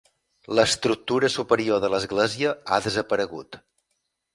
L'estructura 0.59 1.29
superior 1.35 1.85
de 1.85 1.93
l'església 1.97 2.59
ha 2.79 2.85
desaparegut. 2.91 3.65